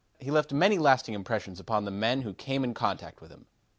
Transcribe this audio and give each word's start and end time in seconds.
He 0.17 0.31
left 0.31 0.51
many 0.51 0.79
lasting 0.79 1.13
impressions 1.13 1.59
upon 1.59 1.85
the 1.85 1.91
men 1.91 2.23
who 2.23 2.33
came 2.33 2.63
in 2.63 2.73
contact 2.73 3.21
with 3.21 3.29
him. 3.29 3.45